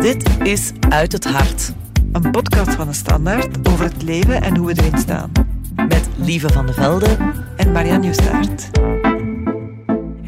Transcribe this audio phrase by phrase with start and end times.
[0.00, 1.72] Dit is Uit het Hart.
[2.12, 5.32] Een podcast van de Standaard over het leven en hoe we erin staan.
[5.76, 7.16] Met Lieve van de Velde
[7.56, 8.70] en Marianne Nieuwstaart.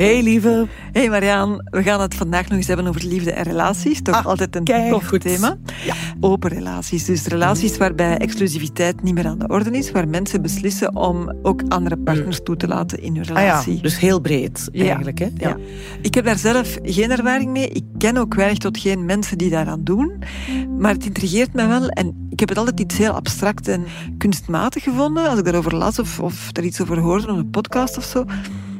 [0.02, 0.66] Hey lieve.
[0.92, 4.02] Hey Marianne, we gaan het vandaag nog eens hebben over liefde en relaties.
[4.02, 5.20] Toch ah, altijd een tof goed.
[5.20, 5.56] thema.
[5.84, 5.94] Ja.
[6.20, 7.04] Open relaties.
[7.04, 9.90] Dus relaties waarbij exclusiviteit niet meer aan de orde is.
[9.90, 13.72] Waar mensen beslissen om ook andere partners toe te laten in hun relatie.
[13.72, 15.18] Ah ja, dus heel breed eigenlijk.
[15.18, 15.28] Hè?
[15.36, 15.56] Ja.
[16.00, 17.68] Ik heb daar zelf geen ervaring mee.
[17.68, 20.22] Ik ken ook weinig tot geen mensen die daaraan doen.
[20.78, 21.88] Maar het intrigeert me wel.
[21.88, 23.84] En ik heb het altijd iets heel abstract en
[24.18, 25.28] kunstmatig gevonden.
[25.28, 28.24] Als ik daarover las of, of er iets over hoorde op een podcast of zo.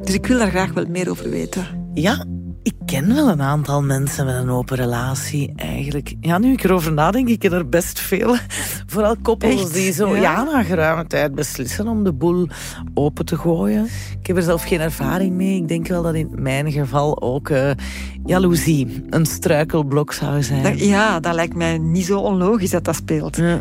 [0.05, 1.67] Dus ik wil daar graag wel meer over weten.
[1.95, 2.25] Ja,
[2.63, 6.15] ik ken wel een aantal mensen met een open relatie eigenlijk.
[6.21, 8.37] Ja, nu ik erover nadenk, ik ken er best veel.
[8.93, 10.43] Vooral koppels die zo ja?
[10.43, 12.49] na geruime tijd beslissen om de boel
[12.95, 13.85] open te gooien.
[14.21, 15.57] Ik heb er zelf geen ervaring mee.
[15.57, 17.71] Ik denk wel dat in mijn geval ook uh,
[18.25, 20.79] jaloezie een struikelblok zou zijn.
[20.79, 23.37] ja, dat lijkt mij niet zo onlogisch dat dat speelt.
[23.37, 23.61] Ja.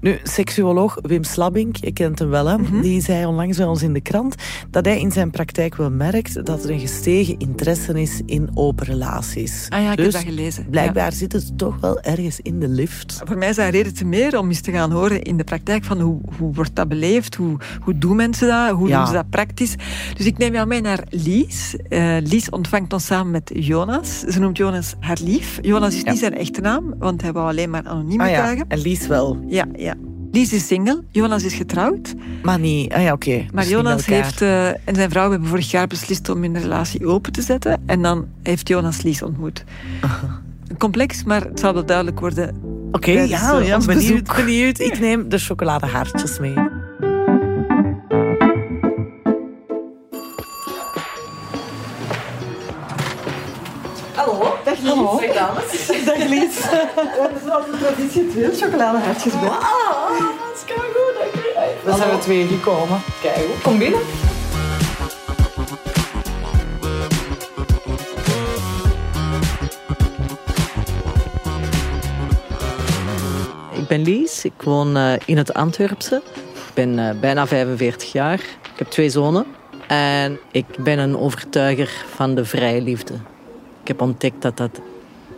[0.00, 2.58] Nu, seksuoloog Wim Slabbink, je kent hem wel, hè?
[2.58, 2.80] Mhm.
[2.80, 4.34] die zei onlangs bij ons in de krant
[4.70, 8.86] dat hij in zijn praktijk wel merkt dat er een gestegen interesse is in open
[8.86, 9.66] relaties.
[9.68, 10.66] Ah ja, ik dus heb dat gelezen.
[10.70, 13.20] Blijkbaar zit het toch wel ergens in de lift.
[13.24, 15.84] Voor mij is dat reden te meer om eens te gaan horen in de praktijk
[15.84, 19.30] van hoe, hoe wordt dat beleefd, hoe, hoe doen mensen dat, hoe doen ze dat
[19.30, 19.74] praktisch.
[20.16, 21.76] Dus ik neem jou mee naar Lies.
[21.88, 24.20] Uh, Lies ontvangt ons samen met Jonas.
[24.20, 25.58] Ze noemt Jonas haar lief.
[25.60, 28.54] Jonas is niet zijn echte naam, want hij wou alleen maar anoniem ah, ja.
[28.68, 29.44] En Lies wel.
[29.48, 29.94] Ja, ja.
[30.32, 32.14] Lies is single, Jonas is getrouwd.
[32.42, 33.46] Maar niet, ah ja, oké.
[33.52, 37.32] Maar Jonas heeft uh, en zijn vrouw hebben vorig jaar beslist om hun relatie open
[37.32, 37.82] te zetten.
[37.86, 39.64] En dan heeft Jonas Lies ontmoet.
[40.78, 42.56] Complex, maar het zal wel duidelijk worden.
[42.92, 44.78] Oké, ja, ja benieuwd, benieuwd.
[44.78, 46.54] Ik neem de chocoladehaartjes mee.
[54.98, 55.20] Hallo.
[55.20, 55.86] Dag dames.
[56.04, 56.56] Dag Lies.
[56.70, 59.48] We hebben zoals de traditie twee chocoladehartjes bij.
[59.48, 61.84] Wauw, dat is goed.
[61.84, 63.00] We zijn er twee gekomen.
[63.22, 64.00] Kijk, kom binnen.
[73.72, 76.22] Ik ben Lies, ik woon uh, in het Antwerpse.
[76.54, 78.38] Ik ben uh, bijna 45 jaar.
[78.72, 79.46] Ik heb twee zonen.
[79.86, 83.14] En ik ben een overtuiger van de vrije liefde.
[83.82, 84.80] Ik heb ontdekt dat dat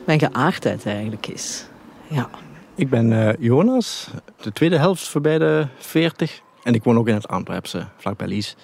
[0.05, 1.67] mijn geaardheid eigenlijk is.
[2.09, 2.29] Ja.
[2.75, 6.41] Ik ben uh, Jonas, de tweede helft voorbij de 40.
[6.63, 8.57] En ik woon ook in het Antwerpse, vlakbij Lies.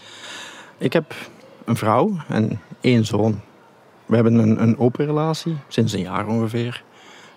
[0.78, 1.14] Ik heb
[1.64, 3.40] een vrouw en één zoon.
[4.06, 6.84] We hebben een, een open relatie, sinds een jaar ongeveer.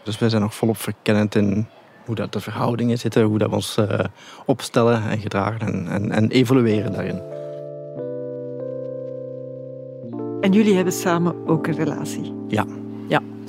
[0.03, 1.67] Dus wij zijn nog volop verkennend in
[2.05, 3.99] hoe dat de verhoudingen zitten, hoe dat we ons uh,
[4.45, 7.21] opstellen en gedragen en, en, en evolueren daarin.
[10.41, 12.33] En jullie hebben samen ook een relatie?
[12.47, 12.65] Ja.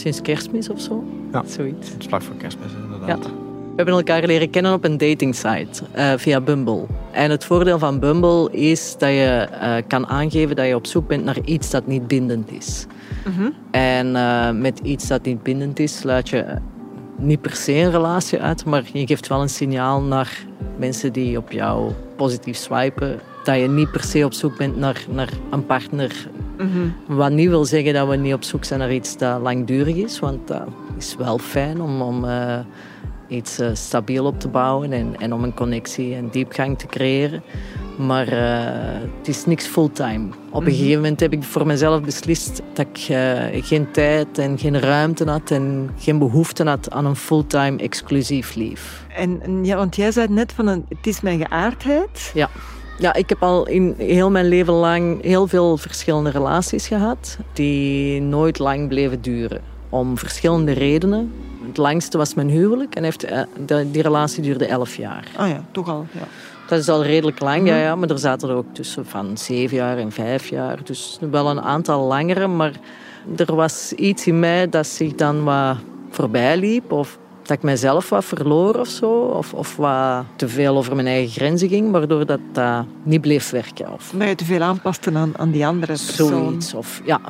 [0.01, 1.05] Sinds kerstmis of zo.
[1.33, 1.91] Ja, zoiets.
[1.91, 3.25] Het is vlak voor kerstmis inderdaad.
[3.25, 3.31] Ja.
[3.71, 6.87] We hebben elkaar leren kennen op een datingsite uh, via Bumble.
[7.11, 11.09] En het voordeel van Bumble is dat je uh, kan aangeven dat je op zoek
[11.09, 12.87] bent naar iets dat niet bindend is.
[13.37, 16.45] Mm En uh, met iets dat niet bindend is, sluit je
[17.17, 20.45] niet per se een relatie uit, maar je geeft wel een signaal naar
[20.77, 25.05] mensen die op jou positief swipen dat je niet per se op zoek bent naar,
[25.11, 26.29] naar een partner.
[26.61, 29.97] Mm Wat niet wil zeggen dat we niet op zoek zijn naar iets dat langdurig
[29.97, 30.19] is.
[30.19, 30.67] Want dat
[30.99, 32.59] is wel fijn om, om uh,
[33.29, 37.43] iets uh, stabiel op te bouwen en, en om een connectie en diepgang te creëren.
[37.99, 38.41] Maar uh,
[39.19, 40.29] het is niks fulltime.
[40.51, 40.77] Op een mhm.
[40.77, 42.99] gegeven moment heb ik voor mezelf beslist dat ik
[43.65, 49.07] geen tijd en geen ruimte had en geen behoefte had aan een fulltime exclusief lief.
[49.17, 52.31] En, ja, want jij zei net van een, het is mijn geaardheid.
[52.35, 52.49] Ja.
[53.01, 58.21] Ja, ik heb al in heel mijn leven lang heel veel verschillende relaties gehad die
[58.21, 59.61] nooit lang bleven duren.
[59.89, 61.33] Om verschillende redenen.
[61.67, 63.43] Het langste was mijn huwelijk en heeft, eh,
[63.93, 65.25] die relatie duurde elf jaar.
[65.37, 66.07] Ah ja, toch al.
[66.13, 66.27] Ja.
[66.69, 67.83] Dat is al redelijk lang, ja, mhm.
[67.83, 70.79] ja, maar er zaten er ook tussen van zeven jaar en vijf jaar.
[70.85, 72.73] Dus wel een aantal langere, maar
[73.37, 75.77] er was iets in mij dat zich dan wat
[76.11, 77.19] voorbij liep of
[77.51, 79.11] dat ik mezelf wat verloor of zo.
[79.11, 82.41] Of, of wat te veel over mijn eigen grenzen ging, waardoor dat
[83.03, 83.93] niet bleef werken.
[83.93, 86.29] Of dat je te veel aanpaste aan, aan die andere persoon.
[86.29, 87.21] Zoiets, of ja.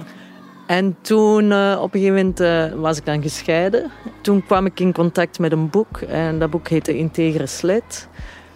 [0.67, 3.91] En toen, uh, op een gegeven moment, uh, was ik dan gescheiden.
[4.21, 6.01] Toen kwam ik in contact met een boek.
[6.01, 8.09] En dat boek heette Integere Sled.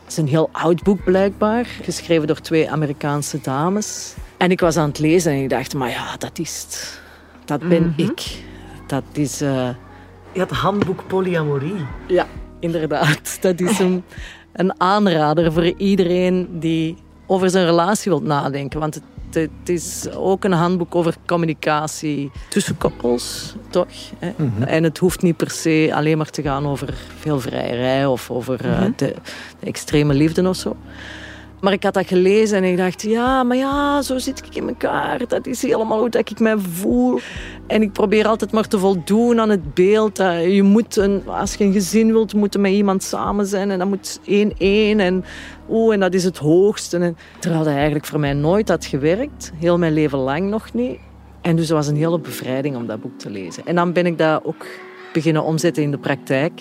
[0.03, 1.65] Het is een heel oud boek blijkbaar.
[1.83, 4.15] Geschreven door twee Amerikaanse dames.
[4.37, 7.01] En ik was aan het lezen en ik dacht, maar ja, dat is het.
[7.45, 8.11] Dat ben mhm.
[8.11, 8.23] ik.
[8.87, 9.43] Dat is...
[9.43, 9.69] Uh,
[10.35, 11.87] je had handboek polyamorie.
[12.07, 12.27] Ja,
[12.61, 13.39] inderdaad.
[13.41, 14.05] Dat is een,
[14.53, 16.97] een aanrader voor iedereen die
[17.27, 18.81] over zijn relatie wilt nadenken.
[18.81, 19.05] Want het
[19.35, 23.89] Het is ook een handboek over communicatie tussen koppels, toch?
[24.19, 24.33] Hè?
[24.37, 24.63] Mhm.
[24.63, 28.67] En het hoeft niet per se alleen maar te gaan over veel vrijerij of over
[28.67, 29.15] uh, de,
[29.61, 30.77] de extreme liefde of zo.
[31.65, 34.69] Maar ik had dat gelezen en ik dacht, ja, maar ja, zo zit ik in
[34.69, 35.29] elkaar.
[35.29, 37.19] Dat is helemaal hoe dat ik mij voel.
[37.67, 40.17] En ik probeer altijd maar te voldoen aan het beeld.
[40.17, 43.71] Dat je moet een, als je een gezin wilt, moet je met iemand samen zijn.
[43.71, 45.01] En dat moet één-één.
[45.01, 45.25] En,
[45.67, 46.99] oh, en dat is het hoogste.
[46.99, 49.53] En, terwijl dat eigenlijk voor mij nooit had gewerkt.
[49.59, 50.99] Heel mijn leven lang nog niet.
[51.41, 53.67] En dus het was een hele bevrijding om dat boek te lezen.
[53.67, 54.67] En dan ben ik dat ook
[55.13, 56.61] beginnen omzetten in de praktijk.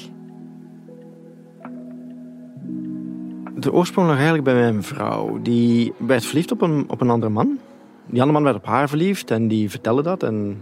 [3.63, 5.39] De oorsprong lag eigenlijk bij mijn vrouw.
[5.41, 7.57] Die werd verliefd op een, op een andere man.
[8.05, 10.23] Die andere man werd op haar verliefd en die vertelde dat.
[10.23, 10.57] En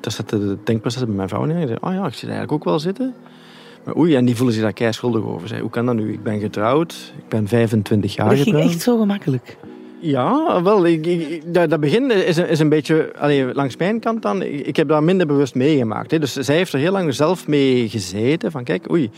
[0.00, 1.60] dat zette de denkproces bij mijn vrouw neer.
[1.60, 3.14] Ik zei, oh ja, ik zit eigenlijk ook wel zitten.
[3.84, 5.48] Maar oei, en die voelde zich daar kei schuldig over.
[5.48, 6.12] Zei, hoe kan dat nu?
[6.12, 8.56] Ik ben getrouwd, ik ben 25 jaar dat getrouwd.
[8.56, 9.56] Dat ging echt zo gemakkelijk?
[9.98, 10.86] Ja, wel.
[10.86, 14.76] Ik, ik, dat, dat, begin is, is een beetje, allee, langs mijn kant dan, ik,
[14.76, 16.10] heb daar minder bewust meegemaakt.
[16.10, 16.18] Hè.
[16.18, 18.50] Dus zij heeft er heel lang zelf mee gezeten.
[18.50, 19.10] Van kijk, oei,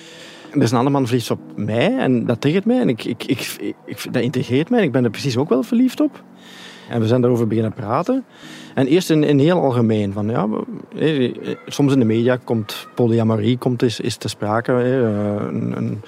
[0.52, 2.80] er ander man verliefd op mij en dat triggert mij.
[2.80, 5.62] En ik, ik, ik, ik, dat integreert mij en ik ben er precies ook wel
[5.62, 6.22] verliefd op.
[6.88, 8.24] En we zijn daarover beginnen praten.
[8.78, 10.12] En eerst in, in heel algemeen.
[10.12, 10.48] Van, ja,
[11.66, 14.72] soms in de media komt polyamorie komt, is, is te sprake.
[14.72, 16.00] Een, een,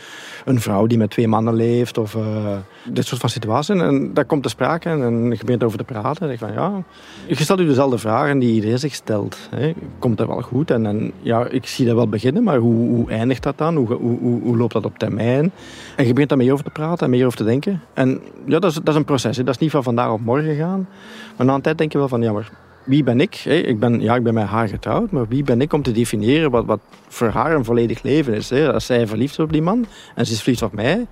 [0.44, 1.98] een vrouw die met twee mannen leeft.
[1.98, 3.80] Of uh, dit soort van situaties.
[3.80, 6.26] En dat komt te sprake en, je begint over te praten.
[6.26, 6.82] En ik van, ja,
[7.26, 9.36] je stelt u dezelfde vragen die iedereen zich stelt.
[9.50, 9.72] Hè.
[9.98, 10.70] Komt dat wel goed?
[10.70, 13.76] En, en ja, ik zie dat wel beginnen, maar hoe, hoe eindigt dat dan?
[13.76, 15.52] Hoe, hoe, hoe, loopt dat op termijn?
[15.96, 17.80] En je begint daar mee over te praten en meer over te denken.
[17.94, 19.36] En ja, dat is, dat is een proces.
[19.36, 19.44] Hè.
[19.44, 20.88] Dat is niet van vandaag op morgen gaan.
[21.36, 22.50] Maar na een tijd denk je wel van, ja, maar
[22.84, 23.34] wie ben ik?
[23.44, 26.50] Ik ben, ja, ik ben met haar getrouwd, maar wie ben ik om te definiëren
[26.50, 28.52] wat, wat voor haar een volledig leven is?
[28.52, 31.06] Als zij verliefd is op die man en ze is verliefd op mij,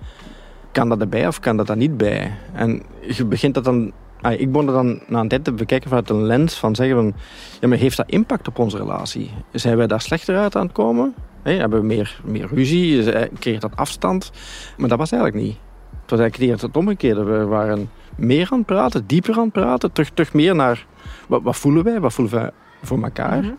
[0.71, 2.31] kan dat erbij of kan dat er niet bij?
[2.53, 3.91] En je begint dat dan...
[4.37, 7.13] Ik begon er dan na een tijd te bekijken vanuit een lens van zeggen van...
[7.59, 9.31] Ja, maar heeft dat impact op onze relatie?
[9.51, 11.13] Zijn wij daar slechter uit aan het komen?
[11.43, 13.03] hebben we meer, meer ruzie?
[13.39, 14.31] Kreeg dat afstand?
[14.77, 15.57] Maar dat was eigenlijk niet.
[16.01, 17.23] Het was eigenlijk het omgekeerde.
[17.23, 19.91] We waren meer aan het praten, dieper aan het praten.
[19.91, 20.85] Terug, terug meer naar
[21.27, 22.51] wat, wat voelen wij, wat voelen wij
[22.83, 23.37] voor elkaar.
[23.37, 23.51] Mhm.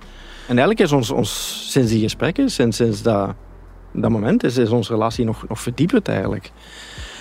[0.49, 3.35] En eigenlijk is ons, ons sinds die gesprekken, sinds, sinds dat,
[3.93, 6.52] dat moment, is, is onze relatie nog, nog verdiept eigenlijk.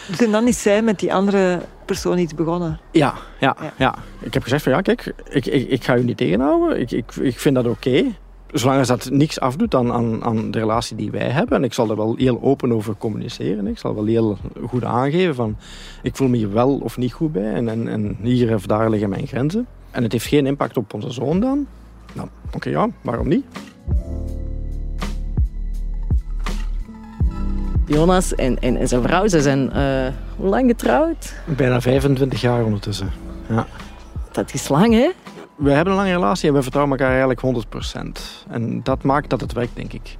[0.08, 2.80] Dus en dan is zij met die andere persoon iets begonnen?
[2.92, 3.96] Ja, ja, ja.
[4.20, 6.80] Ik heb gezegd van ja, kijk, ik, ik, ik ga u niet tegenhouden.
[6.80, 8.06] Ik, ik, ik vind dat oké
[8.52, 11.58] zolang dat niks afdoet aan, aan, aan, de relatie die wij hebben.
[11.58, 13.68] En ik zal er wel heel open over communiceren.
[13.68, 14.38] Ik zal wel heel
[14.68, 15.58] goed aangeven van...
[16.02, 17.54] Ik voel me hier wel of niet goed bij.
[17.54, 19.68] En, en, en hier of daar liggen mijn grenzen.
[19.92, 21.68] En het heeft geen impact op onze zoon dan.
[22.14, 23.46] Nou, oké, ja, waarom niet?
[27.86, 31.34] Jonas en, en, en zijn vrouw, ze zijn uh, hoe lang getrouwd?
[31.58, 33.12] Bijna 25 jaar ondertussen,
[33.50, 33.68] ja.
[34.32, 35.10] Dat is lang, hè?
[35.60, 37.66] We hebben een lange relatie en we vertrouwen elkaar eigenlijk
[38.48, 38.50] 100%.
[38.50, 40.18] En dat maakt dat het werkt, denk ik.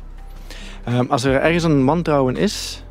[0.90, 2.84] Um, als er ergens een wantrouwen is,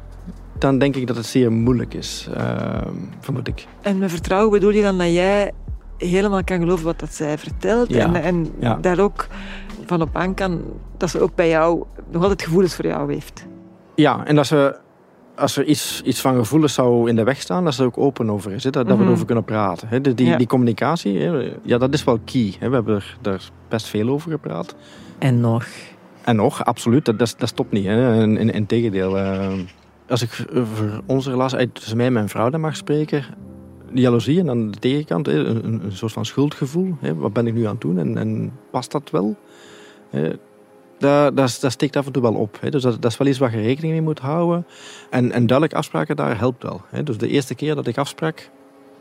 [0.59, 3.67] dan denk ik dat het zeer moeilijk is, um, vermoed ik.
[3.81, 5.53] En met vertrouwen bedoel je dan dat jij
[5.99, 9.27] helemaal kan geloven wat dat zij vertelt en, en daar ook
[9.87, 10.63] van op aan kan
[10.97, 13.47] dat ze ook bij jou nog altijd gevoelens voor jou heeft?
[13.95, 14.77] Ja, en dat ze
[15.39, 17.99] als er iets, iets van gevoelens zou in de weg staan, dat ze er ook
[17.99, 18.65] open over is.
[18.65, 18.71] Hè?
[18.71, 19.09] Dat, dat we mhm.
[19.09, 19.89] erover kunnen praten.
[19.89, 20.01] Hè?
[20.01, 21.53] Die, die, die communicatie, hè?
[21.63, 22.55] ja, dat is wel key.
[22.59, 22.69] Hè?
[22.69, 24.75] We hebben er, daar best veel over gepraat.
[25.19, 25.67] En nog?
[26.25, 27.05] En nog, absoluut.
[27.05, 27.87] Dat, dat, dat stopt niet.
[27.87, 28.23] Hè?
[28.23, 29.19] In, in, in tegendeel.
[29.19, 29.53] Uh,
[30.09, 33.25] als ik voor onze relatie tussen mij en mijn vrouw dan mag spreken,
[33.93, 36.97] jaloezie en aan de tegenkant een, een, soort van schuldgevoel.
[37.01, 37.15] Hè?
[37.15, 39.37] Wat ben ik nu aan het doen en, en past dat wel?
[40.99, 42.61] Dat, dat, dat steekt af en toe wel op.
[42.61, 42.71] Hè.
[42.71, 44.67] Dus dat, dat, is wel iets waar je rekening mee moet houden.
[45.11, 46.81] En, en duidelijk afspraken daar helpt wel.
[46.89, 47.03] Hè.
[47.03, 48.51] Dus de eerste keer dat ik afsprak,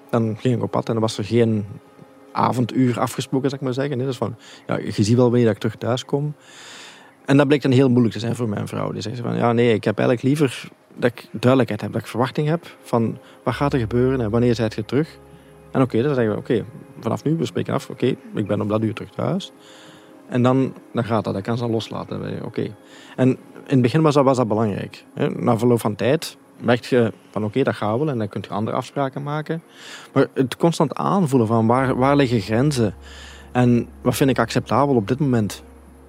[0.09, 1.65] dan ging ik op pad en dan was er geen
[2.31, 3.97] avonduur afgesproken, zou ik maar zeggen.
[3.97, 4.35] Dus van,
[4.67, 6.35] ja, je ziet wel wanneer ik terug thuis kom.
[7.25, 8.91] En dat bleek dan heel moeilijk te zijn voor mijn vrouw.
[8.91, 12.07] Die zegt van, ja nee, ik heb eigenlijk liever dat ik duidelijkheid heb, dat ik
[12.07, 15.17] verwachting heb van wat gaat er gebeuren en wanneer zijt je terug.
[15.71, 16.65] En oké, dan zeggen we, oké,
[16.99, 19.51] vanaf nu, we spreken af, oké, ik ben op dat uur terug thuis.
[20.29, 22.43] En dan, dan gaat dat, dan kan ze dat loslaten.
[22.45, 22.75] Oké.
[23.15, 25.05] En in het begin was dat, was dat belangrijk.
[25.35, 28.53] Na verloop van tijd merk je van oké, dat gaat wel en dan kun je
[28.53, 29.63] andere afspraken maken.
[30.13, 32.95] Maar het constant aanvoelen van waar, waar liggen grenzen
[33.51, 35.63] en wat vind ik acceptabel op dit moment,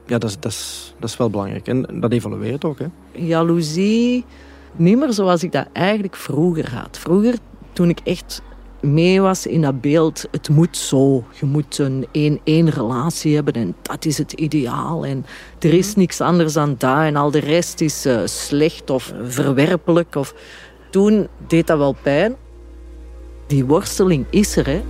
[0.06, 1.68] ja, dat is, dat is, dat is wel belangrijk.
[1.68, 2.78] En dat evolueert ook.
[2.78, 2.86] Hè.
[3.12, 4.24] Jaloezie,
[4.76, 6.98] niet meer zoals ik dat eigenlijk vroeger had.
[6.98, 7.34] Vroeger,
[7.72, 8.42] toen ik echt
[8.80, 10.28] mee was in dat beeld.
[10.30, 11.24] Het moet zo.
[11.40, 15.06] Je moet een één-één relatie hebben en dat is het ideaal.
[15.06, 15.26] En
[15.58, 15.98] er is mhm.
[16.00, 20.14] niks anders dan dat en al de rest is eh, slecht of verwerpelijk.
[20.14, 20.34] Of...
[20.90, 22.36] Toen deed dat wel pijn.
[23.46, 24.82] Die worsteling is er.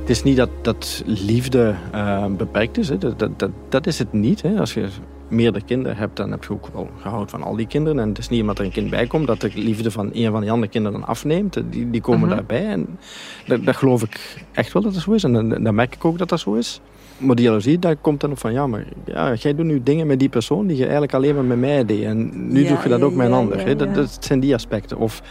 [0.00, 2.88] Het is niet dat, dat liefde eh, beperkt is.
[2.88, 2.98] Hè.
[2.98, 4.42] Dat, dat, dat, is het niet.
[4.42, 4.58] Hè.
[4.58, 4.88] Als je
[5.34, 7.98] meerdere kinderen hebt, dan heb je ook wel gehouden van al die kinderen.
[7.98, 10.30] En het is niet omdat er een kind bij komt dat de liefde van een
[10.30, 11.62] van die andere kinderen dan afneemt.
[11.70, 12.36] Die, die komen mhm.
[12.36, 12.66] daarbij.
[12.66, 12.98] En
[13.46, 15.24] dat, dat, geloof ik echt wel dat dat zo is.
[15.24, 16.80] En dan, merk ik ook dat dat zo is.
[17.18, 20.06] Maar die jaloezie, daar komt dan op van, ja, maar ja, jij doet nu dingen
[20.06, 22.04] met die persoon die je eigenlijk alleen maar met mij deed.
[22.04, 23.76] En nu doe je dat ook met een ander.
[23.76, 24.98] Dat, dat, zijn die aspecten.
[24.98, 25.22] Of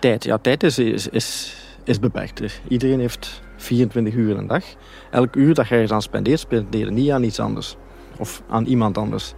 [0.00, 0.24] tijd.
[0.24, 2.60] Ja, tijd is, is, is, is beperkt.
[2.68, 4.64] Iedereen heeft 24 uur een dag.
[5.10, 7.76] Elk uur dat je ergens aan spendeert, spendeer je niet aan iets anders.
[8.18, 9.34] Of aan iemand anders.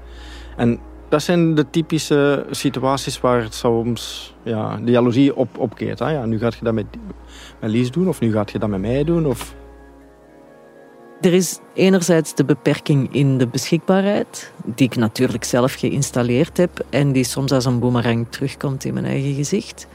[0.63, 0.79] En
[1.09, 5.99] dat zijn de typische situaties waar het soms ja, de jaloezie op, opkeert.
[5.99, 6.11] Hè?
[6.11, 6.87] Ja, nu gaat je dat met,
[7.61, 9.27] met Lies doen, of nu gaat je dat met mij doen.
[9.27, 9.55] Of...
[11.21, 17.13] Er is enerzijds de beperking in de beschikbaarheid, die ik natuurlijk zelf geïnstalleerd heb en
[17.13, 19.87] die soms als een boemerang terugkomt in mijn eigen gezicht.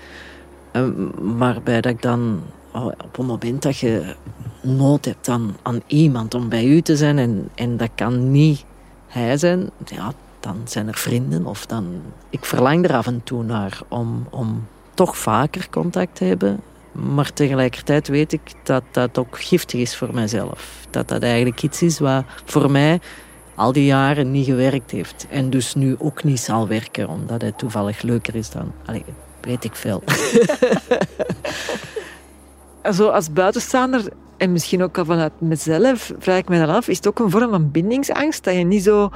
[1.20, 4.16] Waarbij ehm, dat ik dan oh, op het moment dat je
[4.62, 8.66] nood hebt aan, aan iemand om bij u te zijn en, en dat kan niet
[9.08, 12.02] hij zijn, ja, dan zijn er vrienden of dan...
[12.30, 16.60] Ik verlang er af en toe naar om, om toch vaker contact te hebben.
[16.92, 20.88] Maar tegelijkertijd weet ik dat dat ook giftig is voor mijzelf.
[20.90, 23.00] Dat dat eigenlijk iets is wat voor mij
[23.56, 25.28] al die jaren niet gewerkt heeft.
[25.30, 28.72] En dus nu ook niet zal werken, omdat hij toevallig leuker is dan...
[28.86, 29.06] Allee,
[29.42, 30.04] weet ik veel.
[32.94, 34.04] Zo als buitenstaander,
[34.38, 37.30] en misschien ook al vanuit mezelf, vraag ik me dan af, is het ook een
[37.30, 38.44] vorm van bindingsangst?
[38.44, 39.10] Dat je niet zo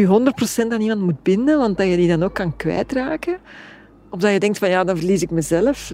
[0.00, 0.32] je
[0.66, 3.36] 100% aan iemand moet binden, want dat je die dan ook kan kwijtraken?
[4.10, 5.92] Of dat je denkt van ja, dan verlies ik mezelf?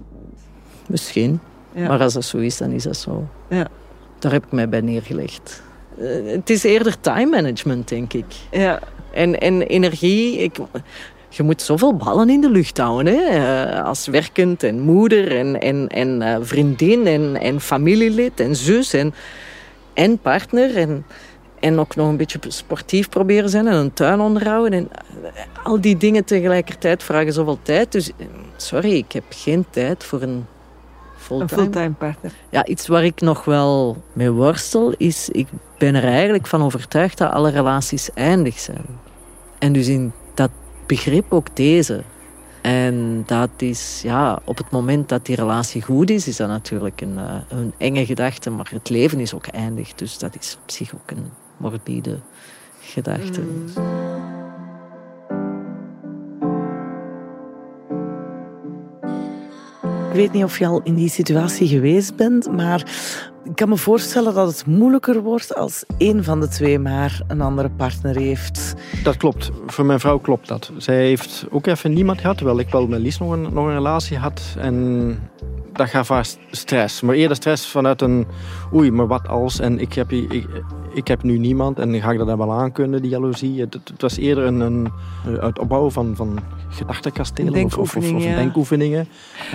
[0.87, 1.39] Misschien.
[1.73, 3.27] Maar als dat zo is, dan is dat zo.
[3.49, 3.67] Ja.
[4.19, 5.63] Daar heb ik mij bij neergelegd.
[5.99, 8.25] Uh, het is eerder time management, denk ik.
[8.51, 8.79] Ja.
[9.13, 10.37] En, en energie.
[10.37, 10.57] Ik,
[11.29, 13.13] je moet zoveel ballen in de lucht houden.
[13.13, 13.37] Hè?
[13.75, 18.93] Uh, als werkend en moeder en, en, en uh, vriendin en, en familielid en zus
[18.93, 19.13] en,
[19.93, 20.77] en partner.
[20.77, 21.05] En,
[21.61, 24.73] en ook nog een beetje sportief proberen zijn en een tuin onderhouden.
[24.73, 24.89] En
[25.63, 27.91] al die dingen tegelijkertijd vragen zoveel tijd.
[27.91, 28.11] Dus
[28.55, 30.45] sorry, ik heb geen tijd voor een
[31.17, 32.31] fulltime, fulltime partner.
[32.49, 35.29] Ja, iets waar ik nog wel mee worstel is...
[35.29, 38.85] Ik ben er eigenlijk van overtuigd dat alle relaties eindig zijn.
[39.59, 40.51] En dus in dat
[40.85, 42.03] begrip ook deze.
[42.61, 47.01] En dat is, ja, op het moment dat die relatie goed is, is dat natuurlijk
[47.01, 48.49] een, uh, een enge gedachte.
[48.49, 49.93] Maar het leven is ook eindig.
[49.93, 52.19] Dus dat is op zich ook een morbide
[52.79, 53.41] gedachte.
[60.11, 62.85] Ik weet niet of je al in die situatie geweest bent, maar
[63.43, 67.41] ik kan me voorstellen dat het moeilijker wordt als één van de twee maar een
[67.41, 68.73] andere partner heeft.
[69.03, 69.51] Dat klopt.
[69.65, 70.71] Voor mijn vrouw klopt dat.
[70.77, 73.73] Zij heeft ook even niemand gehad, terwijl ik wel met Lies nog een, nog een
[73.73, 74.41] relatie had.
[74.57, 75.19] En
[75.81, 77.01] dat gaf haar stress.
[77.01, 78.27] Maar eerder stress vanuit een...
[78.73, 79.59] Oei, maar wat als?
[79.59, 80.47] En ik heb, ik,
[80.93, 83.61] ik heb nu niemand en ga ik dat dan wel aankunnen, die jaloezie?
[83.61, 84.91] Het, het was eerder een, een,
[85.39, 89.07] het opbouwen van, van gedachtenkastelen of, of, of, denkoefeningen.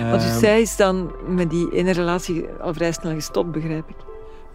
[0.09, 3.95] Want dus zij is dan met die ene relatie al vrij snel gestopt, begrijp ik?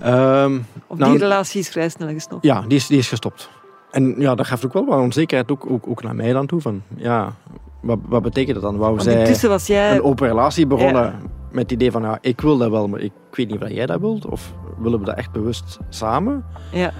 [0.07, 2.45] Um, of die nou, relatie is vrij snel gestopt?
[2.45, 3.51] Ja, die is, die is gestopt.
[3.91, 6.61] En ja, dat gaf ook wel wat onzekerheid ook, ook, ook naar mij dan toe.
[6.61, 7.35] Van, ja,
[7.81, 8.77] wat, wat betekent dat dan?
[8.77, 9.93] Wou zij was jij...
[9.93, 11.15] een open relatie begonnen
[11.53, 12.03] met het idee van...
[12.03, 14.27] Ja, ik wil dat wel, maar ik weet niet of jij dat wilt.
[14.27, 16.45] Of willen we dat echt bewust samen?
[16.73, 16.93] Ja.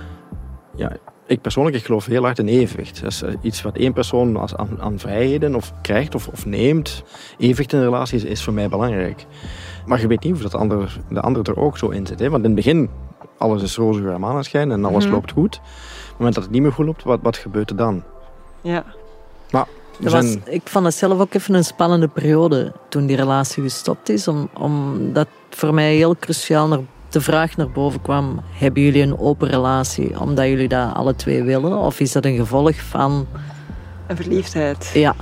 [0.77, 0.93] Ja,
[1.27, 3.03] ik persoonlijk ik geloof heel hard in evenwicht.
[3.03, 6.47] Dat is eh, iets wat één persoon als aan, aan vrijheden of krijgt of, of
[6.47, 7.03] neemt.
[7.39, 9.27] Evenwicht in een relatie is, is, voor mij belangrijk.
[9.87, 12.19] Maar je weet niet of dat de ander, de ander er ook zo in zit.
[12.19, 12.31] Hè?
[12.31, 12.91] Want in het begin,
[13.39, 15.13] alles is roze en maneschijn en alles mhm.
[15.13, 15.57] loopt goed.
[15.57, 18.03] Op het moment dat het niet meer goed loopt, wat, wat gebeurt er dan?
[18.61, 18.85] Ja.
[19.51, 19.67] Maar
[19.99, 24.29] was, ik vond het zelf ook even een spannende periode toen die relatie gestopt is.
[24.29, 29.19] Om, omdat voor mij heel cruciaal naar, de vraag naar boven kwam: hebben jullie een
[29.19, 31.79] open relatie omdat jullie dat alle twee willen?
[31.79, 33.27] Of is dat een gevolg van.
[34.07, 34.91] Een verliefdheid?
[34.95, 35.15] Ja.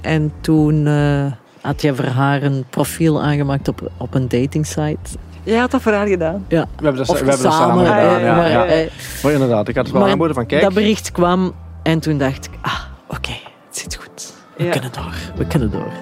[0.00, 1.26] En toen uh,
[1.60, 5.18] had je voor haar een profiel aangemaakt op, op een datingsite.
[5.42, 6.44] Jij had dat voor haar gedaan?
[6.48, 6.66] Ja.
[6.76, 7.98] We hebben dat, we hebben samen, gedaan.
[7.98, 8.88] Ja, ja, maar, ja.
[9.22, 10.62] maar, inderdaad, ik had het wel aanboden van kijk.
[10.62, 13.45] Dat bericht kwam en toen dacht ik: ah, oké
[13.76, 14.32] zit goed.
[14.56, 15.14] We kunnen door.
[15.36, 15.92] We kunnen door.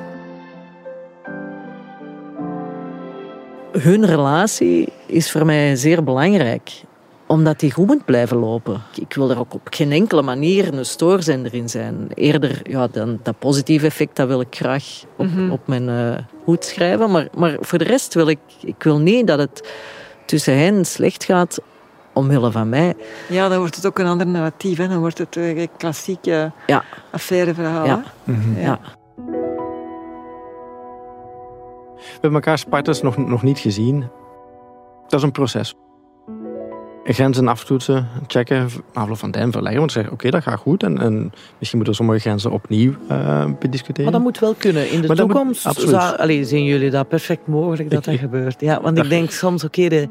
[3.73, 6.83] Hun relatie is voor mij zeer belangrijk
[7.27, 8.83] omdat die goed moet blijven lopen.
[8.95, 12.09] Ik wil er ook op geen enkele manier een stoorzender in zijn.
[12.15, 14.85] Eerder, ja, dan, dat positieve effect, dat wil ik graag
[15.17, 15.51] op, mhm.
[15.51, 17.11] op mijn uh, hoed schrijven.
[17.11, 19.73] Maar, maar voor de rest wil ik, ik wil niet dat het
[20.27, 21.61] tussen hen slecht gaat
[22.15, 22.95] omwille van mij.
[23.29, 24.79] Ja, dan wordt het ook een ander narratief.
[24.79, 24.89] Hè?
[24.89, 26.85] Dan wordt het een klassieke ja.
[27.11, 27.87] affaireverhaal.
[27.87, 28.03] Ja.
[28.25, 28.61] Mhm.
[28.61, 28.79] ja.
[31.95, 34.11] We hebben elkaar partners nog, nog niet gezien.
[35.09, 35.75] Dat is een proces.
[37.05, 39.79] Grenzen aftoetsen, checken, afloop van tijd verleggen.
[39.79, 40.83] Want zeggen, oké, dat gaat goed.
[40.83, 44.03] En, en, misschien moeten sommige grenzen opnieuw uh, bediscussiëren.
[44.03, 44.91] Maar dat moet wel kunnen.
[44.91, 48.61] In de toekomst moet, zien jullie dat perfect mogelijk dat dat gebeurt.
[48.61, 50.09] Ja, want ik denk soms, oké, de,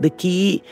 [0.00, 0.62] de key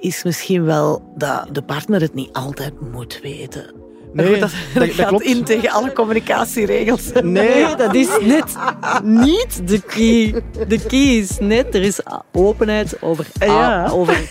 [0.00, 3.74] is misschien wel dat de partner het niet altijd moet weten.
[4.12, 5.24] Nee, dat, dat, gaat klopt.
[5.24, 7.10] in tegen alle communicatieregels.
[7.22, 8.56] Nee, dat is net
[9.02, 10.42] niet de key.
[10.68, 12.00] De key is net, er is
[12.32, 13.88] openheid over, ja.
[13.88, 14.30] over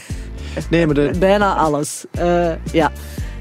[0.70, 1.12] nee, maar de...
[1.20, 2.06] bijna alles.
[2.20, 2.92] Uh, ja,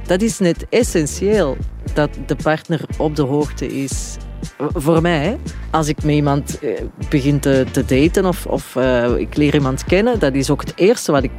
[0.07, 1.57] dat is net essentieel
[1.95, 4.17] dat de partner op de hoogte is
[4.59, 5.39] voor mij,
[5.71, 9.85] als ik met iemand eh, begin te, te daten of, of uh, ik leer iemand
[9.85, 11.31] kennen, dat is ook het eerste wat ik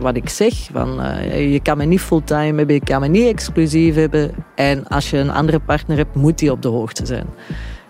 [0.00, 0.54] wat ik zeg.
[0.72, 4.30] Van, uh, je kan me niet fulltime hebben, je kan me niet exclusief hebben.
[4.54, 7.26] En als je een andere partner hebt, moet die op de hoogte zijn.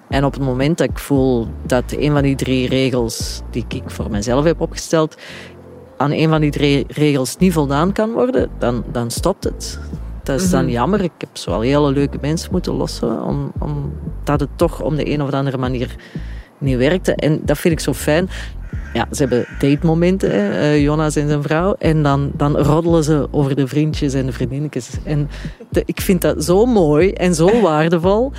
[0.09, 3.83] En op het moment dat ik voel dat een van die drie regels die ik
[3.87, 5.17] voor mezelf heb opgesteld,
[5.97, 9.81] aan een van die drie regels niet voldaan kan worden, dan, dan stopt het.
[10.23, 10.73] Dat is dan mhm.
[10.73, 11.01] jammer.
[11.01, 15.11] Ik heb zo al hele leuke mensen moeten lossen, om, omdat het toch om de
[15.11, 15.97] een of andere manier
[16.59, 17.15] niet werkte.
[17.15, 18.29] En dat vind ik zo fijn
[18.93, 21.75] ja, ze hebben date-momenten, uh, Jonas en zijn vrouw.
[21.79, 24.91] En dan, dan roddelen ze over de vriendjes en de vriendinnetjes.
[25.05, 25.29] En
[25.85, 28.33] ik vind dat zo mooi en zo waardevol.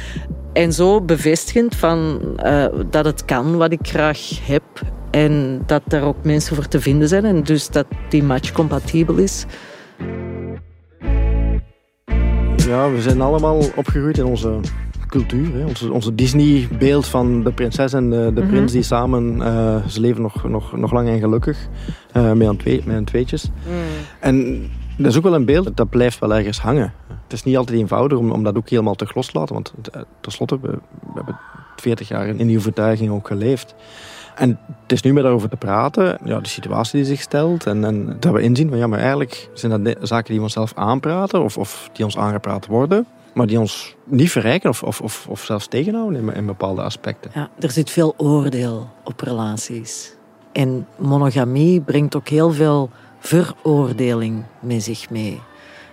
[0.54, 4.64] En zo bevestigend van, uh, dat het kan wat ik graag heb.
[5.12, 7.26] En dat er ook mensen voor te vinden zijn.
[7.26, 9.46] En dus dat die match compatibel is.
[12.56, 14.60] Ja, we zijn allemaal opgegroeid in onze
[15.10, 15.54] cultuur.
[15.54, 15.66] Hè.
[15.66, 18.72] Onze, onze Disney-beeld van de prinses en de, de prins mhm.
[18.72, 21.68] die samen, uh, ze leven nog, nog, nog lang en gelukkig,
[22.14, 23.50] uh, met, een twee, met een tweetjes.
[23.68, 23.74] Mm.
[24.20, 26.94] En dat is ook wel een beeld dat blijft wel ergens hangen.
[27.08, 29.74] Het is niet altijd eenvoudig om, om dat ook helemaal te los te laten, want
[29.96, 30.68] uh, tenslotte, we,
[31.00, 31.40] we hebben
[31.76, 33.76] 40 jaar in die overtuiging ook geleefd.
[34.36, 37.66] En het is nu meer daarover te praten, ja, de situatie die zich stelt.
[37.66, 40.74] En, en dat we inzien van ja, maar eigenlijk zijn dat zaken die we onszelf
[40.76, 45.28] aanpraten of, of die ons aangepraat worden maar die ons niet verrijken of, of, of,
[45.30, 47.32] of zelfs tegenhouden in, in bepaalde aspecten.
[47.34, 50.14] Ja, er zit veel oordeel op relaties.
[50.52, 52.90] En monogamie brengt ook heel veel
[53.20, 55.42] veroordeling met zich mee.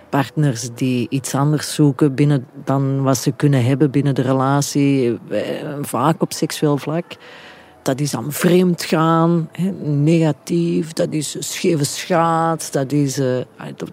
[0.09, 5.41] Partners die iets anders zoeken binnen dan wat ze kunnen hebben binnen de relatie, eh,
[5.81, 7.05] vaak op seksueel vlak.
[7.81, 9.49] Dat is dan vreemd gaan,
[9.83, 13.45] negatief, dat is scheve schaad, dat is, er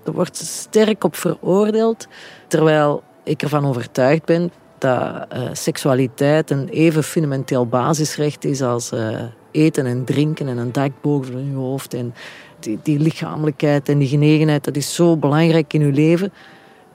[0.05, 2.09] wordt sterk op veroordeeld.
[2.47, 9.23] Terwijl ik ervan overtuigd ben dat uh, seksualiteit een even fundamenteel basisrecht is als uh,
[9.51, 11.95] eten en drinken en een dak boven je hoofd.
[11.95, 12.15] En
[12.59, 16.33] die, die lichamelijkheid en die genegenheid, dat is zo belangrijk in je leven.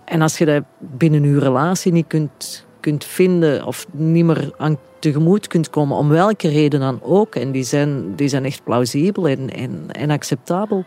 [0.06, 4.78] En als je dat binnen je relatie niet kunt, kunt vinden of niet meer aan
[5.00, 9.28] tegemoet kunt komen, om welke reden dan ook, en die zijn, die zijn echt plausibel
[9.28, 10.86] en, en, en acceptabel,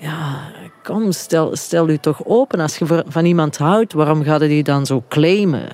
[0.00, 0.50] ja,
[0.82, 2.60] kom, stel, stel u toch open.
[2.60, 5.68] Als je van iemand houdt, waarom gaat die dan zo claimen?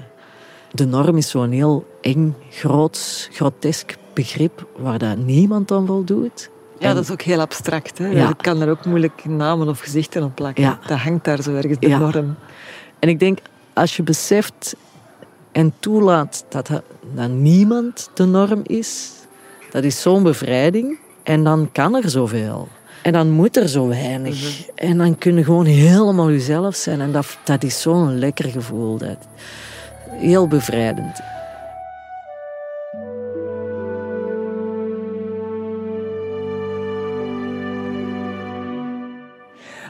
[0.73, 6.51] De norm is zo'n heel eng, groot, grotesk begrip waar dat niemand aan voldoet.
[6.79, 7.99] Ja, dat is ook heel abstract.
[7.99, 8.07] Hè?
[8.07, 8.33] Ja.
[8.33, 10.63] Kan er ook moeilijk namen of gezichten op plakken.
[10.63, 10.79] Ja.
[10.87, 12.37] Dat hangt daar zo ergens, de norm.
[12.99, 13.39] En ik denk,
[13.73, 14.77] als je beseft
[15.53, 16.71] en toelaat dat,
[17.15, 19.11] dat niemand de norm is,
[19.71, 20.99] dat is zo'n bevrijding.
[21.23, 22.69] En dan kan er zoveel.
[23.07, 24.35] En dan moet er zo weinig.
[24.35, 24.71] Mhm.
[24.89, 27.01] En dan kun je gewoon helemaal jezelf zijn.
[27.01, 28.99] En dat, dat is zo'n lekker gevoel.
[28.99, 29.17] Dat.
[30.11, 31.21] Heel bevrijdend.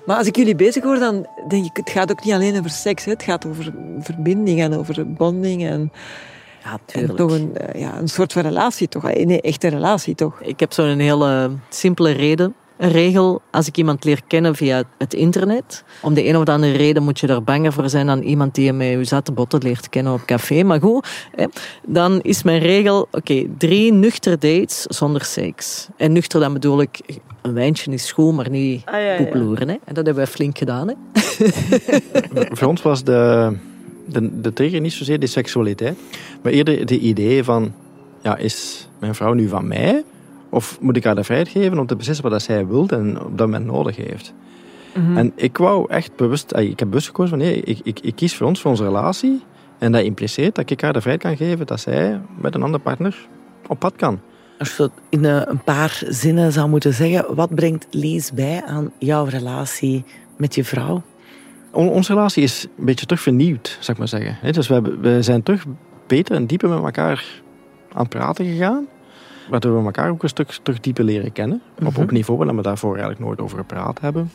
[0.07, 2.71] Maar als ik jullie bezig hoor, dan denk ik, het gaat ook niet alleen over
[2.71, 3.05] seks.
[3.05, 3.13] Hè.
[3.13, 5.67] Het gaat over verbinding en over bonding.
[5.67, 5.93] En,
[6.65, 7.17] ja, tuurlijk.
[7.17, 9.05] toch een, eh, ja, een soort van relatie, toch?
[9.05, 10.41] Een echte relatie, toch?
[10.41, 15.85] Ik heb zo'n hele simpele reden regel als ik iemand leer kennen via het internet.
[16.03, 18.65] Om de een of andere reden moet je er banger voor zijn dan iemand die
[18.65, 20.63] je met je zatte botten leert kennen op café.
[20.63, 21.09] Maar goed,
[21.87, 25.89] dan is mijn regel, oké, drie nuchter dates zonder seks.
[25.97, 27.01] En nuchter dan bedoel ik,
[27.43, 29.69] een wijntje is goed, maar niet ah, ja, poeploeren.
[29.69, 29.77] Hè?
[29.85, 30.89] En dat hebben we flink gedaan.
[30.89, 30.95] Hè?
[32.57, 33.53] voor ons was de,
[34.07, 35.99] de, de trigger niet zozeer de seksualiteit,
[36.43, 37.75] maar eerder de idee van,
[38.23, 40.05] ja, is mijn vrouw nu van mij
[40.57, 43.39] of moet ik haar de vrijheid geven om te beslissen wat zij wil en op
[43.39, 44.35] dat moment nodig heeft?
[44.95, 45.17] Mhm.
[45.17, 48.37] En ik wou echt bewust, ik heb bewust gekozen van nee, ik, ik, ik kies
[48.37, 49.43] voor ons, voor onze relatie.
[49.79, 52.83] En dat impliceert dat ik haar de vrijheid kan geven dat zij met een andere
[52.83, 53.27] partner
[53.67, 54.21] op pad kan.
[54.59, 58.63] Als je dat in eh, een paar zinnen zou moeten zeggen, wat brengt Lees bij
[58.67, 60.05] aan jouw relatie
[60.37, 61.03] met je vrouw?
[61.73, 64.53] onze relatie is een beetje terug vernieuwd, zou ik maar zeggen.
[64.53, 65.65] Dus we, we zijn terug
[66.07, 67.43] beter en dieper met elkaar
[67.93, 68.87] aan het praten gegaan.
[69.49, 71.63] Waardoor we elkaar ook een stuk terug dieper leren kennen.
[71.79, 72.15] Op, op mhm.
[72.15, 74.31] niveau waar we daarvoor eigenlijk nooit over gepraat hebben.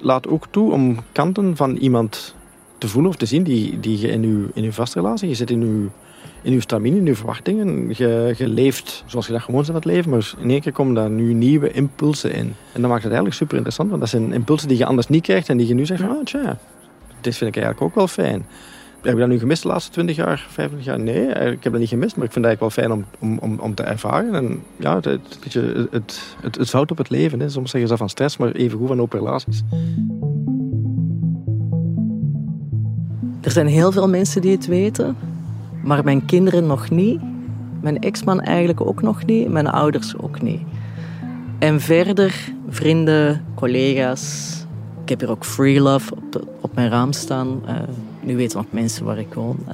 [0.00, 2.34] Laat ook toe om kanten van iemand
[2.78, 5.50] te voelen of te zien die, die je in je, in uw vastrelatie, je zit
[5.50, 5.90] in uw,
[6.42, 7.88] in uw stamine, in uw verwachtingen.
[7.88, 10.94] Je, je leeft zoals je dat gewoon bent het leven, maar in één keer komen
[10.94, 12.54] daar nu nieuwe impulsen in.
[12.72, 15.22] En dat maakt het eigenlijk super interessant, want dat zijn impulsen die je anders niet
[15.22, 16.58] krijgt en die je nu zegt van, ah tja,
[17.20, 18.46] dit vind ik eigenlijk ook wel fijn.
[19.04, 21.00] Heb ik dat nu gemist de laatste 20 jaar, 25 jaar?
[21.00, 23.58] Nee, ik heb dat niet gemist, maar ik vind het eigenlijk wel fijn om, om,
[23.58, 24.34] om, te ervaren.
[24.34, 25.38] En ja, het, het,
[25.90, 25.90] het,
[26.40, 27.40] het, het, zout op het leven.
[27.40, 27.48] Hè.
[27.48, 29.62] Soms zeggen ze van stress, maar even goed van open relaties.
[33.40, 35.16] Er zijn heel veel mensen die het weten,
[35.82, 37.20] maar mijn kinderen nog niet.
[37.80, 40.60] Mijn ex-man eigenlijk ook nog niet, mijn ouders ook niet.
[41.58, 44.52] En verder vrienden, collega's.
[45.02, 47.62] Ik heb hier ook Free Love op, op mijn raam staan.
[47.68, 47.72] Uh,
[48.24, 49.58] nu weten nog mensen waar ik woon.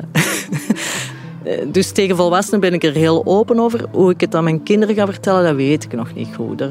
[1.73, 3.85] Dus tegen volwassenen ben ik er heel open over.
[3.93, 6.63] Hoe ik het aan mijn kinderen ga vertellen, dat weet ik nog niet goed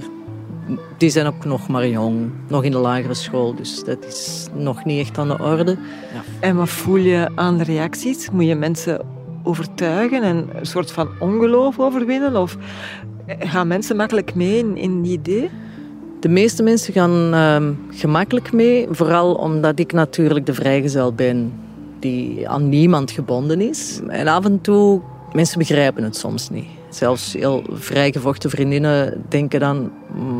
[0.98, 4.86] die zijn ook nog maar jong, nog in de lagere school, dus dat is nog
[4.86, 5.72] niet echt aan de orde.
[6.13, 6.24] Ja.
[6.39, 8.30] En wat voel je aan de reacties?
[8.30, 9.02] Moet je mensen
[9.44, 12.36] overtuigen en een soort van ongeloof overwinnen?
[12.36, 12.58] Of
[13.28, 15.50] gaan mensen makkelijk mee in, in die idee?
[16.20, 21.54] De meeste mensen gaan uh, gemakkelijk mee, vooral omdat ik natuurlijk de vrijgezel ben
[22.00, 24.00] die aan niemand gebonden is.
[24.08, 25.02] En af en toe,
[25.34, 26.68] mensen begrijpen het soms niet.
[26.90, 29.92] Zelfs heel vrijgevochten vriendinnen denken dan...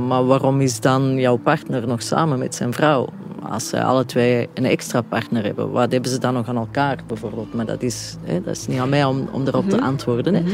[0.08, 3.10] maar waarom is dan jouw partner nog samen met zijn vrouw?
[3.50, 6.98] Als ze alle twee een extra partner hebben, wat hebben ze dan nog aan elkaar
[7.08, 7.54] bijvoorbeeld?
[7.54, 9.86] Maar dat is, hè, dat is niet aan mij om, om erop te mhm.
[9.86, 10.34] antwoorden.
[10.34, 10.42] Hè.
[10.42, 10.52] Mhm.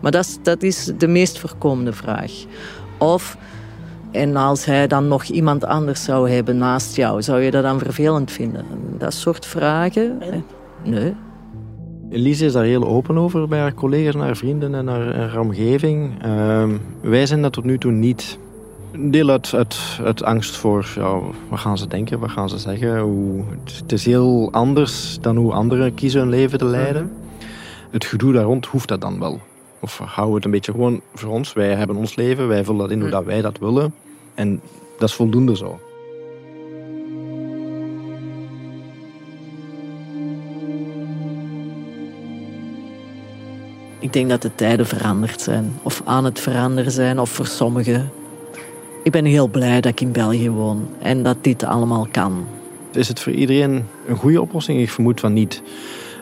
[0.00, 2.32] Maar dat is, dat is de meest voorkomende vraag.
[2.98, 3.36] Of...
[4.10, 7.78] En als hij dan nog iemand anders zou hebben naast jou, zou je dat dan
[7.78, 8.64] vervelend vinden?
[8.98, 10.18] Dat soort vragen?
[10.84, 11.14] Nee.
[12.10, 15.40] Elise is daar heel open over bij haar collega's, naar haar vrienden en haar, haar
[15.40, 16.24] omgeving.
[16.26, 16.64] Uh,
[17.00, 18.38] wij zijn dat tot nu toe niet.
[18.98, 19.54] Deel uit,
[20.04, 21.18] uit, angst voor ja,
[21.48, 23.00] wat gaan ze denken, wat gaan ze zeggen.
[23.00, 27.02] Hoe, het is heel anders dan hoe anderen kiezen hun leven te leiden.
[27.02, 27.12] Mhm.
[27.90, 29.40] Het gedoe daar rond hoeft dat dan wel.
[29.80, 31.52] Of houden we het een beetje gewoon voor ons.
[31.52, 33.16] Wij hebben ons leven, wij vullen dat in hoe mhm.
[33.16, 33.94] dat wij dat willen.
[34.34, 34.60] En
[34.98, 35.80] dat is voldoende zo.
[43.98, 48.10] Ik denk dat de tijden veranderd zijn, of aan het veranderen zijn, of voor sommigen.
[49.02, 52.46] Ik ben heel blij dat ik in België woon en dat dit allemaal kan.
[52.92, 54.80] Is het voor iedereen een goede oplossing?
[54.80, 55.62] Ik vermoed van niet.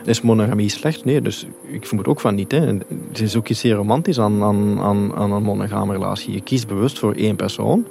[0.05, 1.05] Is monogamie slecht?
[1.05, 2.51] Nee, dus ik vermoed ook van niet.
[2.51, 2.59] Hè.
[2.59, 6.33] Het is ook iets zeer romantisch aan, aan, aan, aan een monogame relatie.
[6.33, 7.85] Je kiest bewust voor één persoon.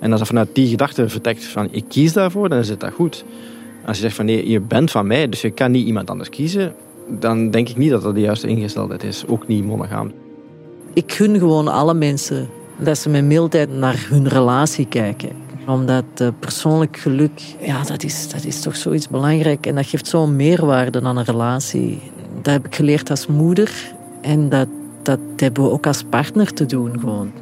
[0.00, 2.92] En als je vanuit die gedachte vertrekt van ik kies daarvoor, dan is het dat
[2.92, 3.24] goed.
[3.86, 6.28] Als je zegt van nee, je bent van mij, dus je kan niet iemand anders
[6.28, 6.74] kiezen,
[7.08, 9.26] dan denk ik niet dat dat de juiste ingesteldheid is.
[9.26, 10.12] Ook niet monogaam.
[10.92, 15.43] Ik gun gewoon alle mensen dat ze met mildheid naar hun relatie kijken.
[15.66, 19.66] Omdat uh, persoonlijk geluk, ja, dat is, dat is toch zoiets belangrijk.
[19.66, 22.02] En dat geeft zo'n meerwaarde aan een relatie.
[22.42, 23.94] Dat heb ik geleerd als moeder.
[24.20, 24.68] En dat,
[25.02, 27.32] dat hebben we ook als partner te doen gewoon.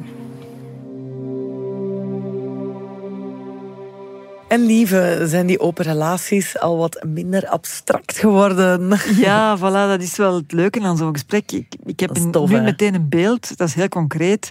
[4.53, 8.99] En lieve, zijn die open relaties al wat minder abstract geworden?
[9.19, 11.51] Ja, voilà, dat is wel het leuke aan zo'n gesprek.
[11.51, 14.49] Ik, ik heb nu meteen een beeld, dat is heel concreet.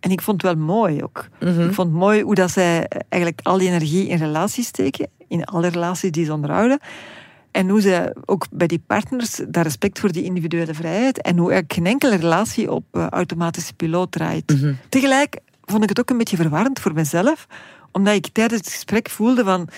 [0.00, 1.28] En ik vond het wel mooi ook.
[1.40, 1.60] Mhm.
[1.60, 5.44] Ik vond het mooi hoe dat zij eigenlijk al die energie in relaties steken, in
[5.44, 6.78] alle relaties die ze onderhouden.
[7.50, 11.50] En hoe ze ook bij die partners daar respect voor die individuele vrijheid en hoe
[11.50, 14.52] eigenlijk geen enkele relatie op uh, automatische piloot draait.
[14.52, 14.72] Mhm.
[14.88, 17.46] Tegelijk vond ik het ook een beetje verwarrend voor mezelf,
[17.92, 19.68] omdat ik tijdens het gesprek voelde van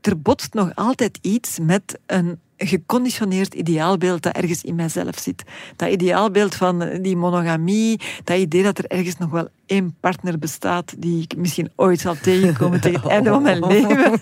[0.00, 5.42] er botst nog altijd iets met een geconditioneerd ideaalbeeld dat ergens in mijzelf zit.
[5.76, 10.94] Dat ideaalbeeld van die monogamie, dat idee dat er ergens nog wel één partner bestaat
[10.98, 14.20] die ik misschien ooit zal tegenkomen tegen het einde van mijn leven.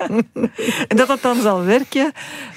[0.88, 2.12] en dat dat dan zal werken.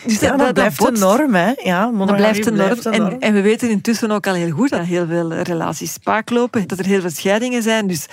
[0.05, 1.53] Dus dat, dat, blijft een norm, hè?
[1.63, 2.79] Ja, dat blijft een norm.
[2.79, 6.67] En, en, we weten intussen ook al heel goed dat heel veel relaties spaak lopen,
[6.67, 7.87] dat er heel veel scheidingen zijn.
[7.87, 8.05] Dus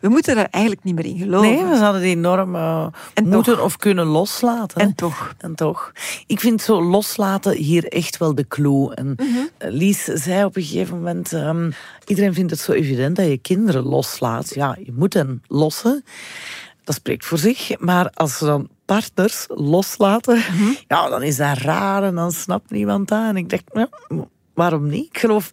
[0.00, 1.50] we moeten daar eigenlijk niet meer in geloven.
[1.50, 2.86] Nee, we zouden die norm uh,
[3.24, 4.80] moeten of kunnen loslaten.
[4.80, 5.34] En toch.
[5.38, 5.92] En toch.
[6.26, 6.82] Ik vind zo
[7.18, 8.94] loslaten hier echt wel de clue.
[8.94, 9.74] En mhm.
[9.74, 11.32] Lies zei op een gegeven moment...
[11.32, 11.72] Um,
[12.06, 16.04] iedereen vindt het zo evident dat je kinderen loslaat ja, je moet hen lossen.
[16.84, 17.78] Dat spreekt voor zich.
[17.78, 20.72] Maar als ze dan partners loslaten, mhm.
[20.88, 23.28] ja, dan is dat raar en dan snapt niemand dat.
[23.28, 23.88] En ik denk,
[24.54, 25.06] waarom niet?
[25.06, 25.50] Ik geloof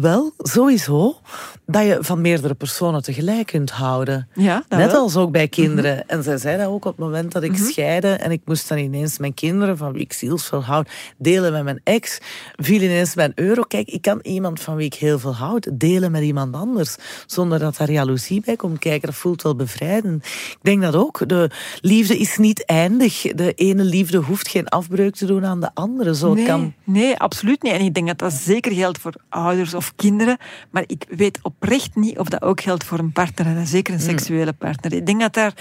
[0.00, 1.20] Wel, sowieso
[1.66, 4.28] dat je van meerdere personen tegelijk kunt houden.
[4.34, 5.00] Ja, Net wel.
[5.00, 5.94] als ook bij kinderen.
[5.94, 6.02] Mhm.
[6.06, 8.68] En zij zei dat ook op het moment dat ik mm scheidde en ik moest
[8.68, 12.18] dan ineens mijn kinderen, van wie ik zielsveel houd, delen met mijn ex,
[12.56, 13.62] viel ineens mijn euro.
[13.62, 17.58] Kijk, ik kan iemand van wie ik heel veel houd delen met iemand anders, zonder
[17.58, 19.08] dat daar jaloezie bij komt kijken.
[19.08, 20.24] Dat voelt wel bevrijdend.
[20.24, 21.28] Ik denk dat ook.
[21.28, 23.22] De liefde is niet eindig.
[23.22, 26.14] De ene liefde hoeft geen afbreuk te doen aan de andere.
[26.14, 26.74] Zo nee, kan...
[26.84, 27.72] nee, absoluut niet.
[27.72, 30.36] En ik denk dat dat zeker geldt voor ouders of kinderen.
[30.70, 33.46] Maar ik weet oprecht niet of dat ook geldt voor een partner.
[33.46, 34.92] En zeker een seksuele partner.
[34.92, 35.54] Ik denk dat daar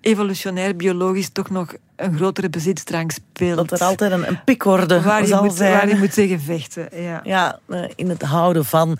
[0.00, 3.56] evolutionair, biologisch toch nog een grotere bezitsdrang speelt.
[3.56, 5.72] Dat er altijd een, een pikorde waar je zal moet, zijn.
[5.72, 7.02] Waar je moet zeggen vechten.
[7.02, 7.20] Ja.
[7.24, 8.98] ja, eh, in het houden van.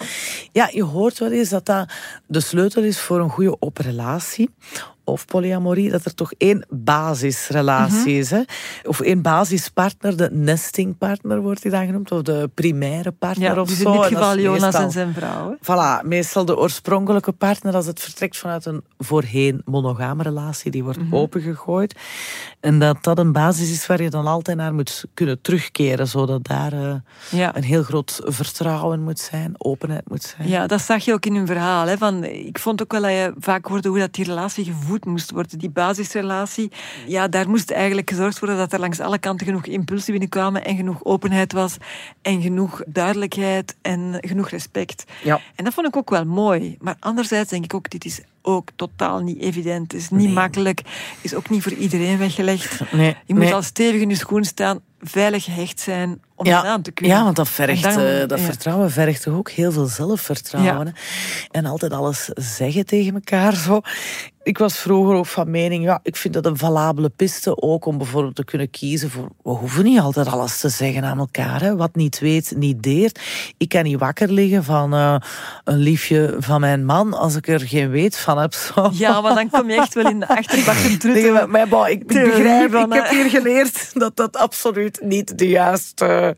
[0.53, 1.93] Ja, je hoort wel eens dat dat
[2.27, 4.51] de sleutel is voor een goede open relatie
[5.09, 8.21] of polyamorie, dat er toch één basisrelatie -hmm.
[8.21, 8.31] is.
[8.31, 8.43] Hè?
[8.85, 13.69] Of één basispartner, de nestingpartner wordt die dan genoemd, of de primaire partner ja, of
[13.69, 13.93] dus zo.
[13.93, 15.51] in dit geval Jonas meestal, en zijn vrouw.
[15.51, 15.57] Hè?
[15.57, 20.99] Voilà, meestal de oorspronkelijke partner als het vertrekt vanuit een voorheen monogame relatie, die wordt
[20.99, 21.15] -hmm.
[21.15, 21.95] opengegooid.
[22.61, 26.45] En dat dat een basis is waar je dan altijd naar moet kunnen terugkeren, zodat
[26.45, 26.95] daar uh,
[27.31, 27.57] ja.
[27.57, 30.49] een heel groot vertrouwen moet zijn, openheid moet zijn.
[30.49, 31.87] Ja, dat zag je ook in hun verhaal.
[31.87, 35.05] Hè, van, ik vond ook wel dat je vaak hoorde hoe dat die relatie gevoed
[35.05, 35.59] moest worden.
[35.59, 36.73] Die basisrelatie,
[37.07, 40.77] ja, daar moest eigenlijk gezorgd worden dat er langs alle kanten genoeg impulsen binnenkwamen en
[40.77, 41.77] genoeg openheid was
[42.23, 45.05] en genoeg duidelijkheid en genoeg respect.
[45.25, 45.41] Ja.
[45.55, 46.77] En dat vond ik ook wel mooi.
[46.81, 49.93] Maar anderzijds denk ik ook, dit is ook totaal niet evident.
[49.93, 50.33] Het is niet Nee.
[50.33, 50.83] makkelijk.
[51.21, 52.93] is ook niet voor iedereen weggelegd.
[52.93, 53.55] Nee, Je moet nee.
[53.55, 57.17] al stevig in je schoen staan, veilig gehecht zijn om het aan te kunnen.
[57.17, 58.45] Ja, want dat vergt, dan- eh, dat ja.
[58.45, 60.95] vertrouwen vergt toch ook heel veel zelfvertrouwen.
[61.51, 63.55] En altijd alles zeggen tegen elkaar.
[63.57, 63.81] Zo.
[64.43, 67.99] Ik was vroeger ook van mening, ja, ik vind dat een valabele piste ook om
[67.99, 71.61] bijvoorbeeld te kunnen kiezen voor, we hoeven niet altijd alles te zeggen aan elkaar.
[71.63, 71.77] Hè.
[71.77, 73.21] Wat niet weet, niet deert.
[73.57, 75.15] Ik kan niet wakker liggen van eh,
[75.65, 78.55] een liefje van mijn man als ik er geen weet van heb.
[78.55, 78.91] Zo.
[78.93, 81.33] Ja, maar dan kom je echt wel in de achterbak te Tegen trutten.
[81.33, 85.39] me- maar bon, ik, ik begrijp, van, ik heb hier geleerd dat dat absoluut niet
[85.39, 86.37] de juiste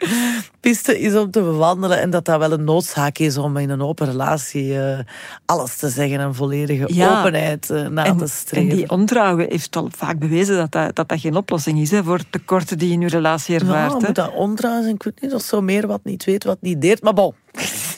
[0.61, 2.01] piste is om te bewandelen.
[2.01, 4.99] En dat dat wel een noodzaak is om in een open relatie eh,
[5.47, 7.19] alles te zeggen en volledige Ja.
[7.21, 8.77] openheid eh, na En, te en streven.
[8.77, 12.21] die ontrouwen heeft al vaak bewezen dat dat, dat, dat geen oplossing is hè, voor
[12.31, 13.93] tekorten die je in je relatie ja, ervaart.
[14.01, 14.07] hè.
[14.07, 14.89] moet dat omdraaien.
[14.89, 17.03] Ik weet niet of zo meer wat niet weet, wat niet deert.
[17.03, 17.35] Maar bon.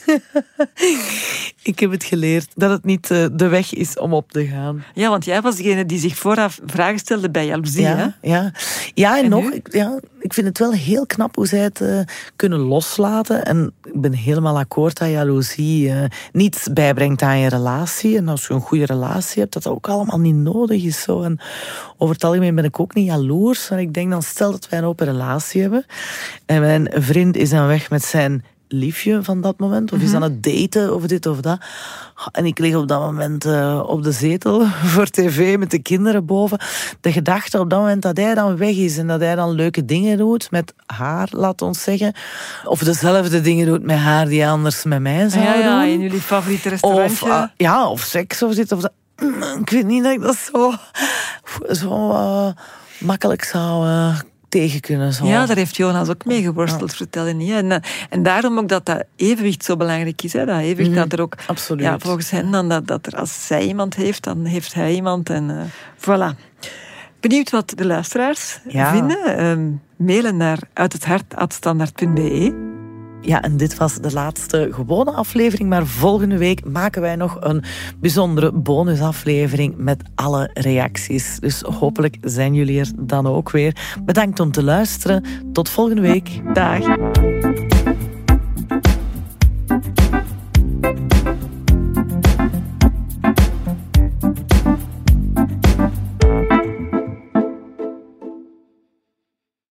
[1.71, 4.83] ik heb het geleerd dat het niet eh, de weg is om op te gaan.
[4.93, 7.85] Ja, want jij was degene die zich vooraf vragen stelde bij jaloezie.
[7.85, 8.03] hè?
[8.03, 8.51] Ja, ja.
[8.93, 11.81] ja en, En nog, ik, ja, ik vind het wel heel knap hoe zij het
[11.81, 11.99] eh,
[12.35, 13.45] kunnen loslaten.
[13.45, 18.17] En ik ben helemaal akkoord dat jaloezie eh, niets bijbrengt aan je relatie.
[18.17, 21.01] En als je een goede relatie hebt, dat dat ook allemaal niet nodig is.
[21.01, 21.21] Zo.
[21.21, 21.39] En
[21.97, 23.69] over het algemeen ben ik ook niet jaloers.
[23.69, 25.85] Maar ik denk dan, stel dat wij een open relatie hebben.
[26.45, 29.91] En mijn vriend is aan weg met zijn liefje van dat moment.
[29.93, 31.59] Of is aan het daten of dit of dat.
[32.31, 36.25] En ik lig op dat moment eh, op de zetel voor tv met de kinderen
[36.25, 36.59] boven.
[37.01, 39.85] De gedachte op dat moment dat hij dan weg is en dat hij dan leuke
[39.85, 42.13] dingen doet met haar, laat ons zeggen.
[42.65, 45.89] Of dezelfde dingen doet met haar die anders met mij zou Ja, ja, doen.
[45.91, 47.29] in jullie favoriete Of, restaurantje.
[47.29, 48.91] ah, ja, of seks of dit of dat.
[49.61, 50.73] Ik weet niet dat ik dat zo,
[51.81, 52.47] zo eh,
[52.99, 54.19] makkelijk zou eh,
[54.61, 55.13] tegen kunnen.
[55.23, 57.51] Ja, daar heeft Jonas ook mee geworsteld, vertelde niet.
[57.51, 57.77] En, eh,
[58.09, 60.33] en daarom ook dat dat evenwicht zo belangrijk is.
[60.33, 60.45] Hè?
[60.45, 61.83] Dat evenwicht Mhm, dat er ook, absoluut.
[61.83, 65.29] ja, volgens hen, dan dat, dat er, als zij iemand heeft, dan heeft hij iemand.
[65.29, 65.65] En eh,
[65.97, 66.35] voilà.
[67.19, 68.91] Benieuwd wat de luisteraars Ja.
[68.91, 69.37] vinden?
[69.37, 69.69] Ehm,
[70.07, 72.71] mailen naar uithethart.standaard.be.
[73.25, 75.69] Ja, en dit was de laatste gewone aflevering.
[75.69, 77.63] Maar volgende week maken wij nog een
[77.99, 81.39] bijzondere bonusaflevering met alle reacties.
[81.39, 83.75] Dus hopelijk zijn jullie er dan ook weer.
[84.05, 85.23] Bedankt om te luisteren.
[85.53, 86.53] Tot volgende week.
[86.53, 87.32] Dag.